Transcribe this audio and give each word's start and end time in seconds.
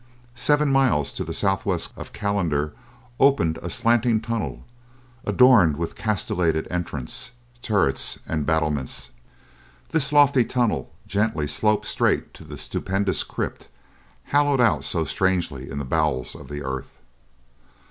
Seven 0.33 0.71
miles 0.71 1.13
to 1.13 1.23
the 1.23 1.31
southwest 1.31 1.93
of 1.95 2.11
Callander 2.11 2.73
opened 3.19 3.59
a 3.61 3.69
slanting 3.69 4.19
tunnel, 4.19 4.63
adorned 5.25 5.77
with 5.77 5.91
a 5.91 5.93
castellated 5.93 6.67
entrance, 6.71 7.33
turrets 7.61 8.17
and 8.27 8.43
battlements. 8.43 9.11
This 9.89 10.11
lofty 10.11 10.43
tunnel 10.43 10.91
gently 11.05 11.45
sloped 11.45 11.85
straight 11.85 12.33
to 12.33 12.43
the 12.43 12.57
stupendous 12.57 13.21
crypt, 13.21 13.67
hollowed 14.29 14.59
out 14.59 14.83
so 14.83 15.03
strangely 15.03 15.69
in 15.69 15.77
the 15.77 15.85
bowels 15.85 16.33
of 16.33 16.47
the 16.47 16.63
earth. 16.63 16.97